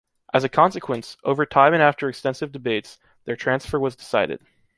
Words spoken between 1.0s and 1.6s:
over